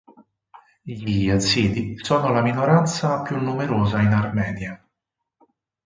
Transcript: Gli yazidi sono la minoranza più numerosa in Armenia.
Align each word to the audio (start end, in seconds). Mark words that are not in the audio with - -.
Gli 0.81 1.25
yazidi 1.27 1.95
sono 2.03 2.31
la 2.31 2.41
minoranza 2.41 3.21
più 3.21 3.37
numerosa 3.37 4.01
in 4.01 4.13
Armenia. 4.13 4.83